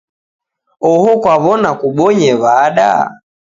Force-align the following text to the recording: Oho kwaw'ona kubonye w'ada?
Oho 0.91 1.09
kwaw'ona 1.21 1.69
kubonye 1.79 2.31
w'ada? 2.41 2.91